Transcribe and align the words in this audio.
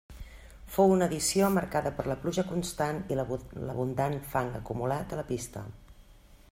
Fou 0.75 0.93
una 0.93 1.07
edició 1.11 1.49
marcada 1.57 1.91
per 1.99 2.05
la 2.11 2.17
pluja 2.23 2.45
constant 2.53 3.03
i 3.15 3.19
l'abundant 3.21 4.19
fang 4.33 4.53
acumulat 4.63 5.13
a 5.13 5.21
la 5.23 5.27
pista. 5.33 5.67